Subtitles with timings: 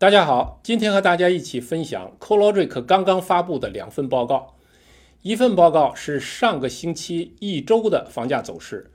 [0.00, 4.54] 大家好，今天和大家一起分享 CoLogic 刚刚发布的两份报告。
[5.22, 8.92] 一份报告是上个星期一周的房价走势，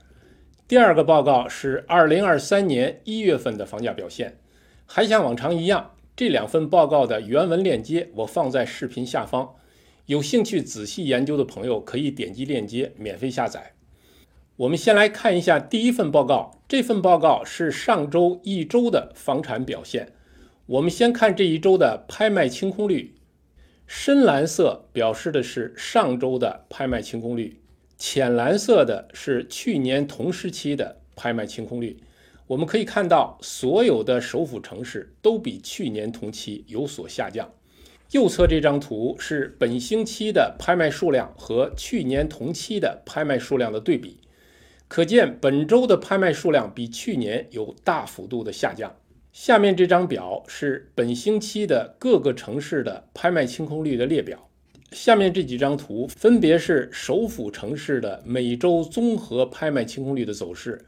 [0.66, 4.38] 第二个报告是2023年一月份的房价表现。
[4.86, 9.56] 还像往常一样，这两份报告的原文链接我放在视频下方，
[10.06, 13.74] 有兴趣仔细研究的朋友可以点击链接免费下载。
[14.56, 20.14] 我们先来看一下第一份报告，这份报告是上周一周的房产表现。
[20.66, 23.14] 我们先看这一周的拍卖清空率，
[23.86, 27.60] 深蓝色表示的是上周的拍卖清空率，
[27.98, 31.98] 浅蓝色的是去年同时期的拍卖清空率。
[32.46, 37.52] 我们可以看到，所有的首府城市都比去年同期有所下降。
[38.12, 44.16] 右侧这张图是本星期的拍卖数量和去年同期的拍卖数量的对比，
[44.88, 48.94] 可见本周的拍卖数量比去年有大幅度的下降。
[49.34, 54.48] 下面这张表是本星期的各个城市的拍卖清空率的列表。
[54.92, 60.80] 下面这几张图分别是首府城市的每周综合拍卖清空率的走势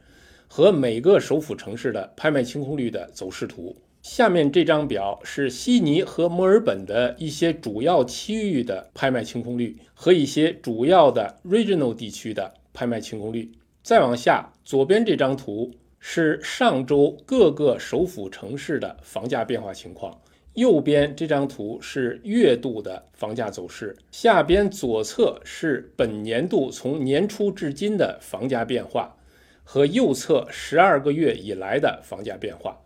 [0.47, 3.77] 和每个首府城市的拍卖清空率的走势图。
[4.01, 13.51] 下面这张表是悉尼和墨尔本的一些主要区域的拍卖清空率和一些主要的 regional 地区的拍卖清空率。
[13.83, 15.73] 再往下，左边这张图。
[15.99, 20.21] 是上周各个首府城市的房价变化情况。
[20.55, 29.17] 右边这张图是月度的房价走势，下边左侧是本年度从年初至今的房价变化，
[29.65, 32.81] 和右侧十二个月以来的房价变化。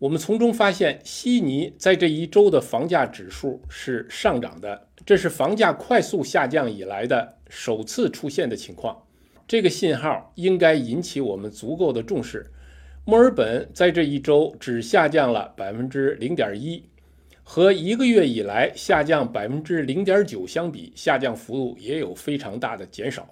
[0.00, 9.03] 我们从中发现，悉尼在这一周的房价指数是上涨的，这是房价快速下降以来的首次出现的情况。
[9.46, 12.46] 这个信号应该引起我们足够的重视。
[13.04, 16.82] 墨尔本在这一周只下降了百分之零点一，
[17.42, 23.28] 和一个月以来下降百分之零点九相比，下降幅度也有非常大的减少。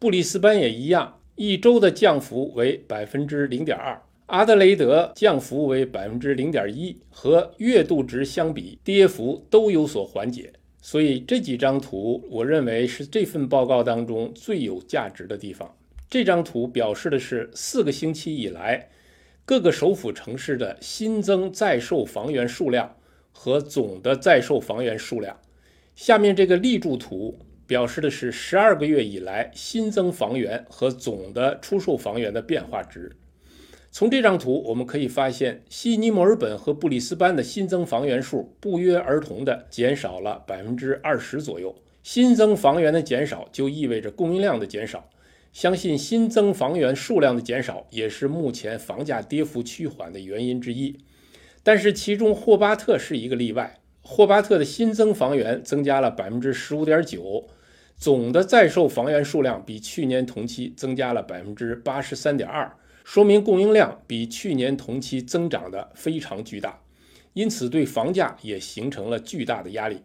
[0.00, 4.02] 布里斯班也一样，一周的降幅为百分之零点二。
[4.26, 10.52] 阿德雷德降幅为百分之零点一，和月度值相比，跌幅都有所缓解。
[10.86, 15.74] 所以这几张图，我认为是这份报告当中最有价值的地方。
[16.10, 18.90] 这张图表示的是四个星期以来。
[19.46, 22.94] 各个首府城市的新增在售房源数量
[23.32, 25.34] 和总的在售房源数量。
[25.96, 33.10] 下面这个立柱图表示的是十二个月以来新增房源和总的出售房源的变化值。
[33.96, 41.72] 从这张图我们可以发现，悉尼、墨尔本和布里斯班的新增房源数不约而同地减少了百分之二十左右。
[42.02, 45.08] 新增房源的减少就意味着供应量的减少。
[45.52, 50.98] 相信新增房源数量的减少也是目前房价跌幅趋缓的原因之一，
[51.62, 53.78] 但是其中霍巴特是一个例外。
[54.02, 57.44] 霍巴特的新增房源增加了百分之十五点九，
[57.96, 66.80] 总的在售房源数量比去年同期增加了百分之八十三点二，说明供应量比去年同期增长的非常巨大，
[67.34, 70.00] 因此对房价也形成了巨大的压力。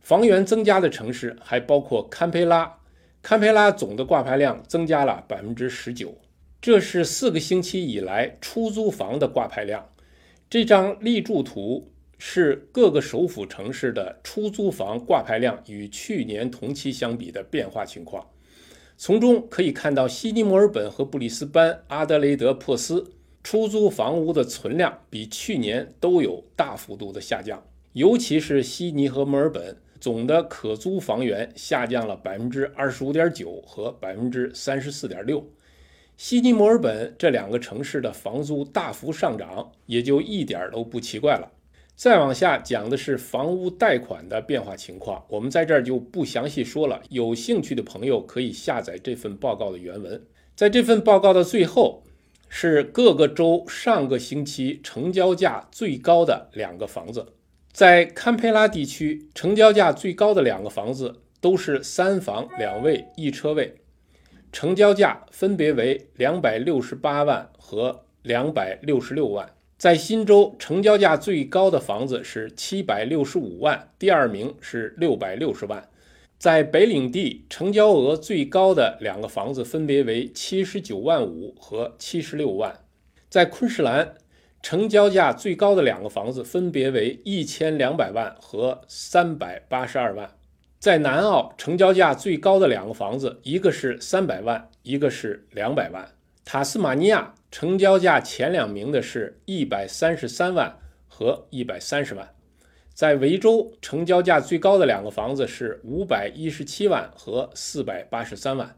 [0.00, 2.78] 房源增加的城市还包括堪培拉。
[3.22, 6.14] 堪培拉总的挂牌量增加了百分之十九，
[6.60, 9.88] 这是四个星期以来出租房的挂牌量。
[10.50, 18.24] 这张立柱图是各个首府城市的出租房挂牌量与去年同期相比的变化情况。
[18.96, 23.12] 从中可以看到，悉尼、墨尔本和布里斯班、阿德雷德、珀斯
[23.42, 27.62] 出租房屋的存量比去年都有大幅度的下降，
[27.92, 29.76] 尤其是悉尼和墨尔本。
[30.00, 35.42] 总的可租房源下降了百分之二十五点九和百分之三十四点六，
[36.18, 41.50] 悉尼、墨尔本这两个城市的房租大幅上涨，也就一点都不奇怪了。
[41.96, 47.00] 再往下讲的是房屋贷款的变化情况，我们在这儿就不详细说了。
[47.08, 50.20] 有兴趣的朋友可以下载这份报告的原文。
[50.56, 52.02] 在这份报告的最后，
[52.48, 57.26] 是各个州上个星期成交价最高的两个房子。
[57.72, 63.76] 在堪培拉地区，成交价最高的两个房子都是三房两卫一车位，
[64.52, 69.48] 成交价分别为两百六十八万和两百六十六万。
[69.76, 75.88] 在新州，成交价最高的房子是七百六十五万，第二名是六百六十万。
[76.38, 82.80] 在北领地，成交额最高的两个房子分别为七十九万五和七十六万。
[83.28, 84.14] 在昆士兰。
[84.62, 90.30] 成交价最高的两个房子分别为一千两百万和三百八十二万。
[90.78, 96.13] 在南澳，成交价最高的两个房子，一个是三百万，一个是两百万。
[96.44, 102.34] 塔斯马尼亚成交价前两名的是一百三十三万和一百三十万。
[102.92, 108.76] 在维州，成交价最高的两个房子是五百一十七万和四百八十三万。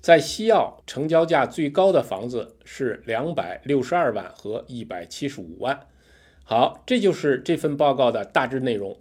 [0.00, 5.86] 在西澳，成交价最高的房子是两百六十二万和一百七十五万。
[6.44, 8.98] 好，这就是这份报告的大致内容。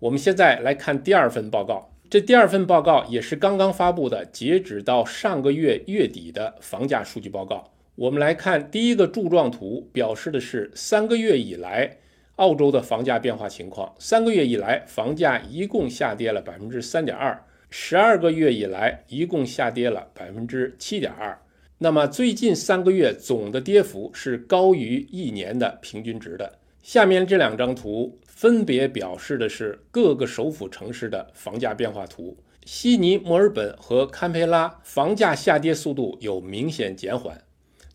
[0.00, 1.91] 我们现在来看第二份报告。
[2.12, 7.72] 这第二份报告也是刚刚发布的，截止到上个月月底的房价数据报告。
[7.94, 11.96] 我们来看第一个柱状图，表示的是三个月以来
[12.36, 13.94] 澳洲的房价变化情况。
[13.98, 17.42] 三个月以来，房价一共下跌了百分之三点二。
[17.70, 21.40] 十二个月以来，一共下跌了百分之七点二。
[21.78, 26.58] 那么最近三个月总的跌幅是高于一年的平均值的。
[26.82, 32.36] 下面这两张图分别表示的是各个首府城市的房价变化图。
[32.64, 37.40] 悉尼、墨尔本和堪培拉房价下跌速度有明显减缓。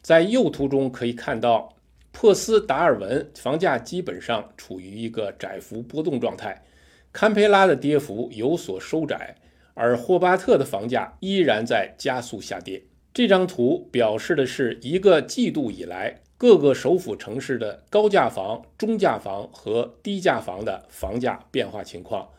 [0.02, 1.76] 在右图中可以看到，
[2.14, 6.64] 珀斯、达尔文房价基本上处于一个窄幅波动状态，
[7.12, 9.36] 堪培拉的跌幅有所收窄。
[9.74, 12.82] 而霍巴特的房价依然在加速下跌。
[13.18, 22.30] 这张图表示的是一个季度以来各个首府城市的高价房、中价房和低价房的房价变化情况。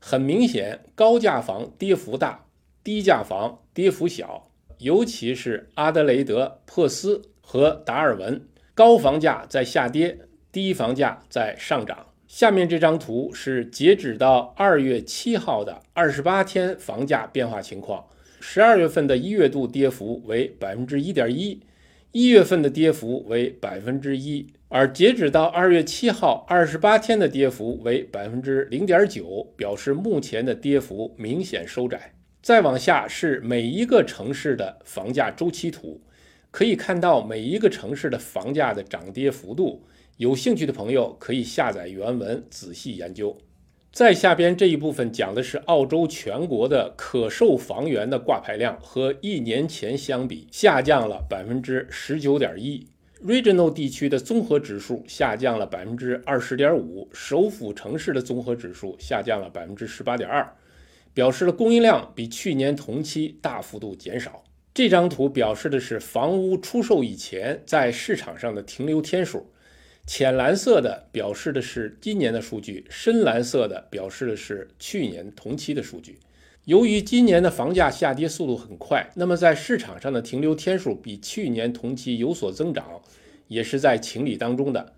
[0.00, 2.46] 很明显，高价房跌幅大，
[2.82, 4.50] 低价房跌幅小。
[4.78, 8.44] 尤其是阿德雷德、珀斯和达尔文，
[8.74, 10.18] 高房价在下跌，
[10.50, 12.08] 低房价在上涨。
[12.26, 18.04] 下面这张图是截止到二月七号的二十八天房价变化情况。
[18.46, 21.58] 十二月份的一月度跌幅为百分之一点一，
[22.12, 32.12] 一月份的跌幅为百分之一，而截止到二月七号二十八天的跌幅为百分之零点九，表示目前的跌幅明显收窄。
[32.42, 36.02] 再往下是每一个城市的房价周期图，
[36.50, 39.82] 可以看到每一个城市的房价的涨跌幅度。
[40.18, 43.36] 有兴趣的朋友可以下载原文仔细研究。
[43.94, 52.84] 再下边这一部分讲的是澳洲全国的可售房源的挂牌量和一年前相比下降了百分之十九点一
[53.24, 60.44] ，Regional 地区的综合指数下降了百分之二十点五，首府城市的综合指数下降了百分之十八点二，
[61.12, 64.42] 表示了供应量比去年同期大幅度减少。
[64.74, 69.48] 这张图表示的是房屋出售以前在市场上的停留天数。
[70.06, 76.18] 浅蓝色的表示的是今年的数据，深蓝色的表示的是去年同期的数据。
[76.66, 83.00] 由于今年的房价下跌速度很快，那么在市场上的停留天数比去年同期有所增长，
[83.48, 84.92] 也是在情理当中的。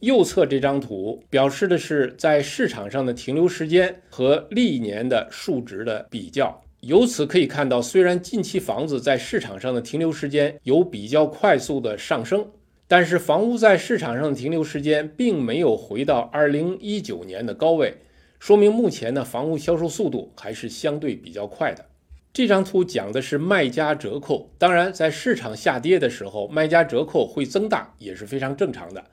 [0.00, 6.62] 右侧这张图表示的是在市场上的停留时间和历年的数值的比较。
[6.80, 12.46] 由此可以看到，虽然近期房子在市场上的停留时间有比较快速的上升。
[12.88, 17.98] 但是房屋在市场上停留时间并没有回到二零一九年的高位，
[18.38, 21.84] 说明目前的房屋销售速度还是相对比较快的。
[22.32, 29.04] 这张图讲的是卖家折扣，当然在市场下跌的时候，卖家折扣会增大也是非常正常的。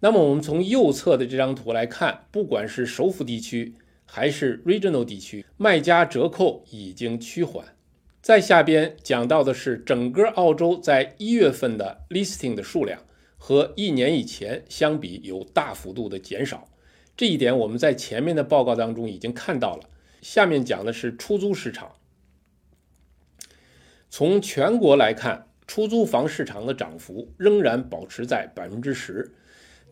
[0.00, 3.72] 那么我们从右侧的这张图来看，不管是首府地区
[4.04, 7.64] 还是 Regional 地区，卖家折扣已经趋缓。
[8.20, 13.00] 在下边讲到的是整个澳洲在一月份的 listing 的数量。
[13.46, 16.66] 和一年以前相比有大幅度的减少，
[17.14, 19.90] 这一点我们在前面的报告当中已经看到了。
[20.22, 21.92] 下面讲的是出租市场。
[24.08, 29.34] 从全国来看，出租房市场的涨幅仍然保持在百分之十，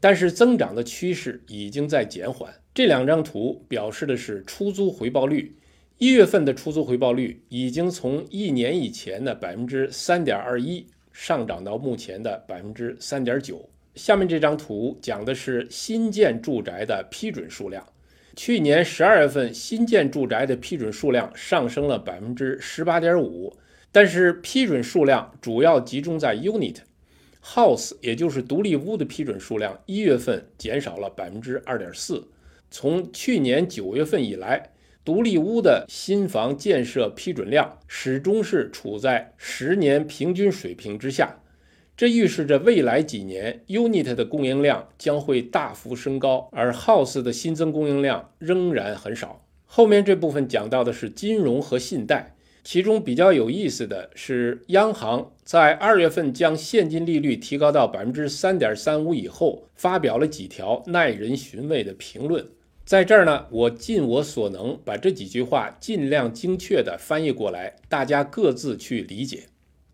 [0.00, 2.54] 但是增长的趋势已经在减缓。
[2.72, 5.58] 这两张图表示的是出租回报率，
[5.98, 10.86] 一月份的出租回报率已经从一年以前的百分之三点二一。
[11.12, 13.68] 上涨到目前的百分之三点九。
[13.94, 17.86] 下面这张图讲的是新建住宅的批准数量。
[18.34, 23.54] 去年十二月份新建住宅的批准数量上升了百分之十八点五，
[23.90, 26.76] 但是批准数量主要集中在 unit
[27.44, 32.26] house，也就是独立屋的批准数量，一月份减少了百分之二点四。
[32.70, 34.70] 从去年九月份以来。
[35.04, 41.40] 独立屋的新房建设批准量始终是处在十年平均水平之下，
[41.96, 49.44] 这预示着未来几年 unit 的供应量将会大幅升高，而 house 的新增供应量仍然很少。
[49.66, 62.46] 后面这部分讲到的是金融和信贷，其中比较有意思的是，央行在二月份将现金利率提高到百分之三点三五以后，发表了几条耐人寻味的评论。
[62.84, 69.44] 在这儿呢，我尽我所能把这几句话尽量精确地翻译过来，大家各自去理解。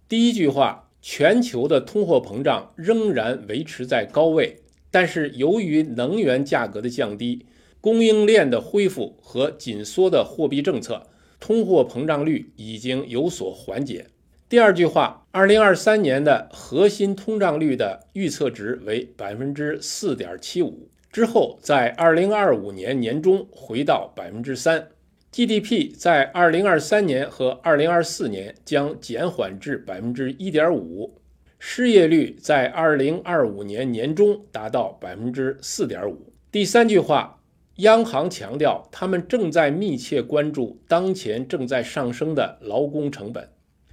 [0.08, 4.56] 第一句话，全球的通货膨胀仍然维持在高位，
[4.90, 7.44] 但是由于能源价格的降低、
[7.80, 11.06] 供应链的恢复和紧缩的货币政策，
[11.38, 14.06] 通货膨胀率已经有所缓解。
[14.48, 24.88] 第二句话，二零二三年的核心通胀率的预测值为百分之四点七五，之后在二零二五年年中回到百分之三。
[25.30, 31.20] GDP 在二零二三年和二零二四年将减缓至百分之一点五，
[31.58, 36.32] 失业率在二零二五年年中达到百分之四点五。
[36.50, 37.42] 第三句话，
[37.76, 43.46] 央行强调他们正在密切关注当前正在上升的劳工成本。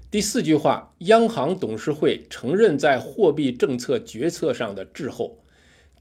[0.09, 5.37] 第四句话，央行董事会承认在货币政策决策上的滞后，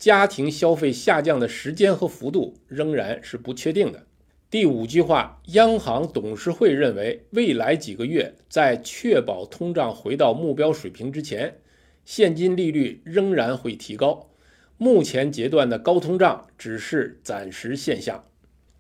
[0.05, 4.05] 家庭消费下降的时间和幅度仍然是不确定的。
[4.51, 11.57] 第五句话，央行董事会认为，未来几个月在确保通胀回到目标水平之前，
[12.05, 14.29] 现金利率仍然会提高。
[14.77, 18.27] 目前阶段的高通胀只是暂时现象。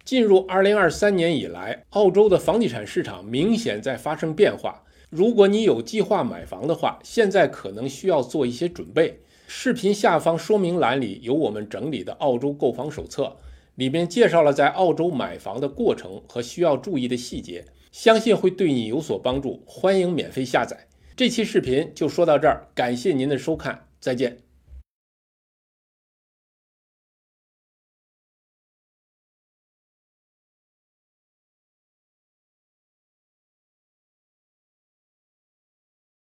[0.04, 4.84] 进入二零二三年以来，澳洲的房地产市场明显在发生变化。
[5.08, 9.20] 如果你有计划买房的话，现在可能需要做一些准备。
[9.46, 13.36] 视频下方说明栏里有我们整理的澳洲购房手册。
[13.76, 19.64] 里面介绍了在澳洲买房的过程和需要注意的细节，相信会对你有所帮助。
[19.66, 20.86] 欢迎免费下载。
[21.16, 24.38] 这期视频就说到这儿，感谢您的收看，再见。